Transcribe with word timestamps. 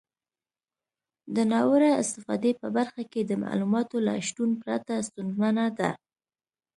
د 1.35 1.37
ناوړه 1.51 1.89
استفادې 2.01 2.51
په 2.61 2.67
برخه 2.77 3.03
کې 3.11 3.21
د 3.25 3.31
معلوماتو 3.43 3.97
له 4.07 4.13
شتون 4.27 4.49
پرته 4.61 4.93
ستونزمنه 5.07 5.65
ده. 5.79 5.89